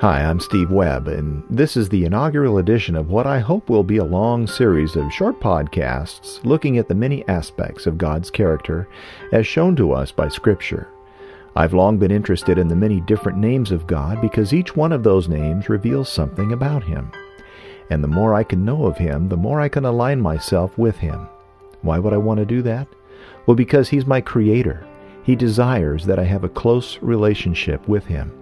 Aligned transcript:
Hi, 0.00 0.24
I'm 0.24 0.40
Steve 0.40 0.72
Webb, 0.72 1.06
and 1.06 1.44
this 1.48 1.76
is 1.76 1.88
the 1.88 2.04
inaugural 2.04 2.58
edition 2.58 2.96
of 2.96 3.10
what 3.10 3.28
I 3.28 3.38
hope 3.38 3.70
will 3.70 3.84
be 3.84 3.98
a 3.98 4.04
long 4.04 4.44
series 4.44 4.96
of 4.96 5.12
short 5.12 5.38
podcasts 5.38 6.44
looking 6.44 6.78
at 6.78 6.88
the 6.88 6.96
many 6.96 7.26
aspects 7.28 7.86
of 7.86 7.96
God's 7.96 8.28
character 8.28 8.88
as 9.30 9.46
shown 9.46 9.76
to 9.76 9.92
us 9.92 10.10
by 10.10 10.26
Scripture. 10.28 10.88
I've 11.54 11.74
long 11.74 11.96
been 11.96 12.10
interested 12.10 12.58
in 12.58 12.66
the 12.66 12.74
many 12.74 13.02
different 13.02 13.38
names 13.38 13.70
of 13.70 13.86
God 13.86 14.20
because 14.20 14.52
each 14.52 14.74
one 14.74 14.90
of 14.90 15.04
those 15.04 15.28
names 15.28 15.68
reveals 15.68 16.08
something 16.08 16.52
about 16.52 16.82
Him. 16.82 17.12
And 17.88 18.02
the 18.02 18.08
more 18.08 18.34
I 18.34 18.42
can 18.42 18.64
know 18.64 18.86
of 18.86 18.98
Him, 18.98 19.28
the 19.28 19.36
more 19.36 19.60
I 19.60 19.68
can 19.68 19.84
align 19.84 20.20
myself 20.20 20.76
with 20.76 20.96
Him. 20.96 21.28
Why 21.82 22.00
would 22.00 22.12
I 22.12 22.18
want 22.18 22.40
to 22.40 22.44
do 22.44 22.62
that? 22.62 22.88
Well, 23.46 23.54
because 23.54 23.88
He's 23.88 24.06
my 24.06 24.20
Creator. 24.20 24.84
He 25.22 25.36
desires 25.36 26.04
that 26.06 26.18
I 26.18 26.24
have 26.24 26.42
a 26.42 26.48
close 26.48 26.98
relationship 27.00 27.86
with 27.86 28.06
Him. 28.06 28.32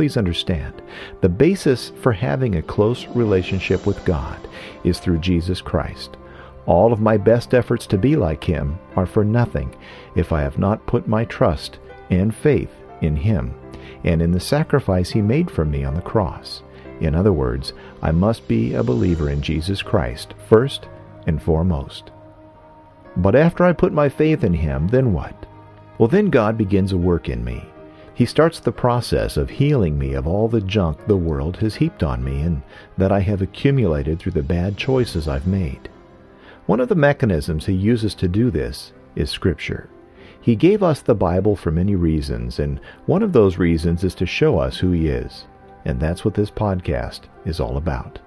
Please 0.00 0.16
understand, 0.16 0.80
the 1.20 1.28
basis 1.28 1.92
for 2.00 2.10
having 2.10 2.56
a 2.56 2.62
close 2.62 3.06
relationship 3.08 3.84
with 3.84 4.02
God 4.06 4.48
is 4.82 4.98
through 4.98 5.18
Jesus 5.18 5.60
Christ. 5.60 6.16
All 6.64 6.90
of 6.90 7.02
my 7.02 7.18
best 7.18 7.52
efforts 7.52 7.86
to 7.88 7.98
be 7.98 8.16
like 8.16 8.42
Him 8.42 8.78
are 8.96 9.04
for 9.04 9.26
nothing 9.26 9.76
if 10.14 10.32
I 10.32 10.40
have 10.40 10.56
not 10.56 10.86
put 10.86 11.06
my 11.06 11.26
trust 11.26 11.80
and 12.08 12.34
faith 12.34 12.70
in 13.02 13.14
Him 13.14 13.54
and 14.02 14.22
in 14.22 14.32
the 14.32 14.40
sacrifice 14.40 15.10
He 15.10 15.20
made 15.20 15.50
for 15.50 15.66
me 15.66 15.84
on 15.84 15.92
the 15.92 16.00
cross. 16.00 16.62
In 17.02 17.14
other 17.14 17.34
words, 17.34 17.74
I 18.00 18.10
must 18.10 18.48
be 18.48 18.72
a 18.72 18.82
believer 18.82 19.28
in 19.28 19.42
Jesus 19.42 19.82
Christ 19.82 20.32
first 20.48 20.88
and 21.26 21.42
foremost. 21.42 22.10
But 23.18 23.36
after 23.36 23.64
I 23.64 23.74
put 23.74 23.92
my 23.92 24.08
faith 24.08 24.44
in 24.44 24.54
Him, 24.54 24.88
then 24.88 25.12
what? 25.12 25.44
Well, 25.98 26.08
then 26.08 26.30
God 26.30 26.56
begins 26.56 26.92
a 26.92 26.96
work 26.96 27.28
in 27.28 27.44
me. 27.44 27.66
He 28.20 28.26
starts 28.26 28.60
the 28.60 28.70
process 28.70 29.38
of 29.38 29.48
healing 29.48 29.98
me 29.98 30.12
of 30.12 30.26
all 30.26 30.46
the 30.46 30.60
junk 30.60 31.06
the 31.06 31.16
world 31.16 31.56
has 31.56 31.76
heaped 31.76 32.02
on 32.02 32.22
me 32.22 32.42
and 32.42 32.60
that 32.98 33.10
I 33.10 33.20
have 33.20 33.40
accumulated 33.40 34.18
through 34.18 34.32
the 34.32 34.42
bad 34.42 34.76
choices 34.76 35.26
I've 35.26 35.46
made. 35.46 35.88
One 36.66 36.80
of 36.80 36.90
the 36.90 36.94
mechanisms 36.94 37.64
he 37.64 37.72
uses 37.72 38.14
to 38.16 38.28
do 38.28 38.50
this 38.50 38.92
is 39.16 39.30
Scripture. 39.30 39.88
He 40.38 40.54
gave 40.54 40.82
us 40.82 41.00
the 41.00 41.14
Bible 41.14 41.56
for 41.56 41.70
many 41.70 41.94
reasons, 41.94 42.58
and 42.58 42.78
one 43.06 43.22
of 43.22 43.32
those 43.32 43.56
reasons 43.56 44.04
is 44.04 44.14
to 44.16 44.26
show 44.26 44.58
us 44.58 44.76
who 44.76 44.90
He 44.90 45.08
is. 45.08 45.46
And 45.86 45.98
that's 45.98 46.22
what 46.22 46.34
this 46.34 46.50
podcast 46.50 47.20
is 47.46 47.58
all 47.58 47.78
about. 47.78 48.18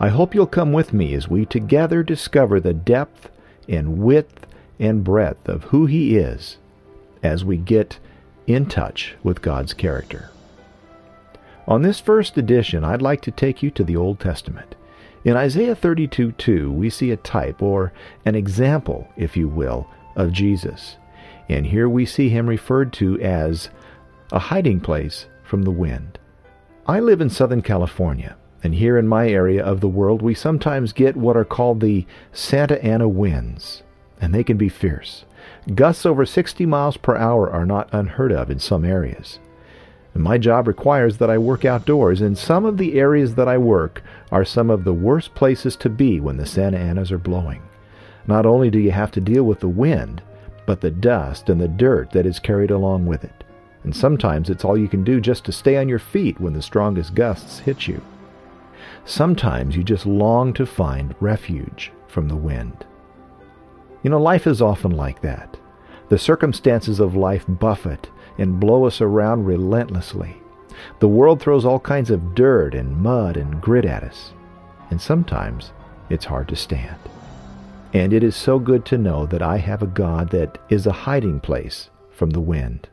I 0.00 0.08
hope 0.08 0.34
you'll 0.34 0.46
come 0.46 0.72
with 0.72 0.94
me 0.94 1.12
as 1.12 1.28
we 1.28 1.44
together 1.44 2.02
discover 2.02 2.60
the 2.60 2.72
depth 2.72 3.28
and 3.68 3.98
width 3.98 4.46
and 4.80 5.04
breadth 5.04 5.50
of 5.50 5.64
who 5.64 5.84
He 5.84 6.16
is 6.16 6.56
as 7.22 7.44
we 7.44 7.58
get 7.58 7.98
in 8.48 8.66
touch 8.66 9.14
with 9.22 9.42
God's 9.42 9.74
character. 9.74 10.30
On 11.66 11.82
this 11.82 12.00
first 12.00 12.38
edition, 12.38 12.82
I'd 12.82 13.02
like 13.02 13.20
to 13.22 13.30
take 13.30 13.62
you 13.62 13.70
to 13.72 13.84
the 13.84 13.96
Old 13.96 14.18
Testament. 14.18 14.74
In 15.24 15.36
Isaiah 15.36 15.74
32 15.74 16.32
2, 16.32 16.72
we 16.72 16.88
see 16.88 17.10
a 17.10 17.16
type, 17.18 17.60
or 17.60 17.92
an 18.24 18.34
example, 18.34 19.06
if 19.16 19.36
you 19.36 19.48
will, 19.48 19.86
of 20.16 20.32
Jesus. 20.32 20.96
And 21.48 21.66
here 21.66 21.88
we 21.88 22.06
see 22.06 22.30
him 22.30 22.46
referred 22.46 22.92
to 22.94 23.20
as 23.20 23.68
a 24.32 24.38
hiding 24.38 24.80
place 24.80 25.26
from 25.44 25.62
the 25.62 25.70
wind. 25.70 26.18
I 26.86 27.00
live 27.00 27.20
in 27.20 27.28
Southern 27.28 27.60
California, 27.60 28.36
and 28.62 28.74
here 28.74 28.96
in 28.96 29.06
my 29.06 29.28
area 29.28 29.62
of 29.62 29.80
the 29.80 29.88
world, 29.88 30.22
we 30.22 30.34
sometimes 30.34 30.92
get 30.94 31.16
what 31.16 31.36
are 31.36 31.44
called 31.44 31.80
the 31.80 32.06
Santa 32.32 32.82
Ana 32.82 33.08
winds, 33.08 33.82
and 34.22 34.34
they 34.34 34.42
can 34.42 34.56
be 34.56 34.70
fierce. 34.70 35.26
Gusts 35.74 36.06
over 36.06 36.24
60 36.24 36.64
miles 36.66 36.96
per 36.96 37.16
hour 37.16 37.50
are 37.50 37.66
not 37.66 37.88
unheard 37.92 38.32
of 38.32 38.50
in 38.50 38.58
some 38.58 38.84
areas. 38.84 39.38
My 40.14 40.36
job 40.36 40.66
requires 40.66 41.18
that 41.18 41.30
I 41.30 41.38
work 41.38 41.64
outdoors, 41.64 42.20
and 42.20 42.36
some 42.36 42.64
of 42.64 42.76
the 42.76 42.98
areas 42.98 43.36
that 43.36 43.46
I 43.46 43.56
work 43.58 44.02
are 44.32 44.44
some 44.44 44.68
of 44.68 44.84
the 44.84 44.92
worst 44.92 45.34
places 45.34 45.76
to 45.76 45.88
be 45.88 46.18
when 46.18 46.38
the 46.38 46.46
Santa 46.46 46.78
Anas 46.78 47.12
are 47.12 47.18
blowing. 47.18 47.62
Not 48.26 48.44
only 48.44 48.68
do 48.68 48.78
you 48.78 48.90
have 48.90 49.12
to 49.12 49.20
deal 49.20 49.44
with 49.44 49.60
the 49.60 49.68
wind, 49.68 50.22
but 50.66 50.80
the 50.80 50.90
dust 50.90 51.48
and 51.48 51.60
the 51.60 51.68
dirt 51.68 52.10
that 52.10 52.26
is 52.26 52.38
carried 52.38 52.70
along 52.70 53.06
with 53.06 53.22
it. 53.24 53.44
And 53.84 53.94
sometimes 53.94 54.50
it's 54.50 54.64
all 54.64 54.76
you 54.76 54.88
can 54.88 55.04
do 55.04 55.20
just 55.20 55.44
to 55.44 55.52
stay 55.52 55.76
on 55.76 55.88
your 55.88 55.98
feet 55.98 56.40
when 56.40 56.52
the 56.52 56.62
strongest 56.62 57.14
gusts 57.14 57.60
hit 57.60 57.86
you. 57.86 58.02
Sometimes 59.04 59.76
you 59.76 59.84
just 59.84 60.04
long 60.04 60.52
to 60.54 60.66
find 60.66 61.14
refuge 61.20 61.92
from 62.06 62.28
the 62.28 62.36
wind. 62.36 62.84
You 64.02 64.10
know, 64.10 64.20
life 64.20 64.46
is 64.46 64.62
often 64.62 64.92
like 64.92 65.22
that. 65.22 65.56
The 66.08 66.18
circumstances 66.18 67.00
of 67.00 67.16
life 67.16 67.44
buffet 67.48 68.08
and 68.38 68.60
blow 68.60 68.84
us 68.84 69.00
around 69.00 69.44
relentlessly. 69.44 70.36
The 71.00 71.08
world 71.08 71.40
throws 71.40 71.64
all 71.64 71.80
kinds 71.80 72.10
of 72.10 72.34
dirt 72.34 72.74
and 72.74 72.96
mud 72.96 73.36
and 73.36 73.60
grit 73.60 73.84
at 73.84 74.04
us. 74.04 74.32
And 74.90 75.00
sometimes 75.00 75.72
it's 76.08 76.24
hard 76.24 76.48
to 76.48 76.56
stand. 76.56 76.96
And 77.92 78.12
it 78.12 78.22
is 78.22 78.36
so 78.36 78.58
good 78.58 78.84
to 78.86 78.98
know 78.98 79.26
that 79.26 79.42
I 79.42 79.58
have 79.58 79.82
a 79.82 79.86
God 79.86 80.30
that 80.30 80.58
is 80.68 80.86
a 80.86 80.92
hiding 80.92 81.40
place 81.40 81.90
from 82.10 82.30
the 82.30 82.40
wind. 82.40 82.88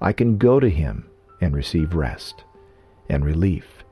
I 0.00 0.12
can 0.12 0.38
go 0.38 0.60
to 0.60 0.70
Him 0.70 1.08
and 1.40 1.54
receive 1.54 1.94
rest 1.94 2.44
and 3.08 3.24
relief 3.24 3.84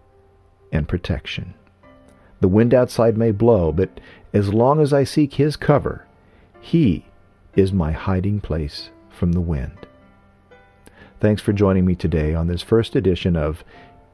and 0.72 0.88
protection. 0.88 1.54
The 2.41 2.48
wind 2.48 2.72
outside 2.75 3.16
may 3.16 3.31
blow, 3.31 3.72
but 3.72 4.00
as 4.32 4.52
long 4.52 4.81
as 4.81 4.92
I 4.92 5.04
seek 5.04 5.34
His 5.34 5.56
cover, 5.56 6.06
he 6.64 7.04
is 7.54 7.75
my 7.75 7.92
hiding 7.92 8.41
place 8.41 8.88
from 9.10 9.32
the 9.32 9.41
wind. 9.41 9.86
Thanks 11.20 11.42
for 11.42 11.52
joining 11.52 11.84
me 11.84 11.94
today 11.94 12.34
on 12.34 12.47
this 12.47 12.62
first 12.62 12.97
edition 12.97 13.36
of 13.36 13.62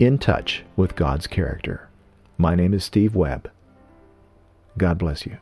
In 0.01 0.19
Touch 0.19 0.65
with 0.75 0.97
God's 0.97 1.29
Character. 1.29 1.89
My 2.39 2.57
name 2.57 2.75
is 2.75 2.83
Steve 2.83 3.15
Webb. 3.15 3.49
God 4.77 4.99
bless 4.99 5.27
you. 5.27 5.39